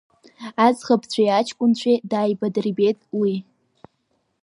[0.65, 3.33] Аӡӷабцәеи аҷкәынцәеи дааибадырбеит уи.